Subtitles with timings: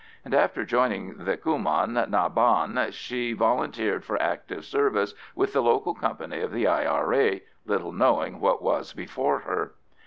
[0.25, 5.93] And after joining the Cumann na Ban she volunteered for active service with the local
[5.93, 9.75] company of the I.R.A., little knowing what was before her.